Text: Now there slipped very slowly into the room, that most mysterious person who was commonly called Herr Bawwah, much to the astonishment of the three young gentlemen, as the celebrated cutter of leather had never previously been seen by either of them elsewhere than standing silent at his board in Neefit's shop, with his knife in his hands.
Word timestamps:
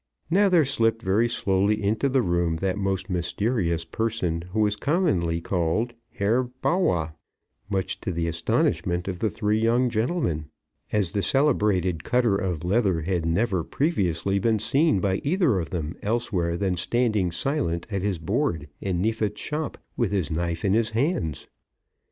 Now 0.31 0.49
there 0.49 0.65
slipped 0.65 1.03
very 1.03 1.29
slowly 1.29 1.83
into 1.83 2.09
the 2.09 2.23
room, 2.23 2.55
that 2.55 2.75
most 2.79 3.07
mysterious 3.07 3.85
person 3.85 4.41
who 4.51 4.61
was 4.61 4.75
commonly 4.75 5.41
called 5.41 5.93
Herr 6.13 6.43
Bawwah, 6.45 7.13
much 7.69 8.01
to 8.01 8.11
the 8.11 8.27
astonishment 8.27 9.07
of 9.07 9.19
the 9.19 9.29
three 9.29 9.59
young 9.59 9.91
gentlemen, 9.91 10.45
as 10.91 11.11
the 11.11 11.21
celebrated 11.21 12.03
cutter 12.03 12.35
of 12.35 12.65
leather 12.65 13.01
had 13.03 13.27
never 13.27 13.63
previously 13.63 14.39
been 14.39 14.57
seen 14.57 15.01
by 15.01 15.17
either 15.17 15.59
of 15.59 15.69
them 15.69 15.95
elsewhere 16.01 16.57
than 16.57 16.77
standing 16.77 17.31
silent 17.31 17.85
at 17.91 18.01
his 18.01 18.17
board 18.17 18.69
in 18.81 19.03
Neefit's 19.03 19.39
shop, 19.39 19.77
with 19.95 20.11
his 20.11 20.31
knife 20.31 20.65
in 20.65 20.73
his 20.73 20.89
hands. 20.89 21.45